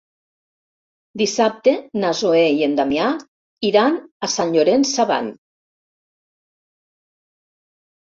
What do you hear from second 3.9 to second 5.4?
a Sant Llorenç Savall.